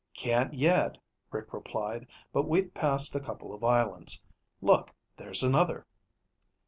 [0.15, 0.97] "Can't yet,"
[1.29, 2.07] Rick replied.
[2.33, 4.23] "But we've passed a couple of islands.
[4.59, 5.85] Look, there's another."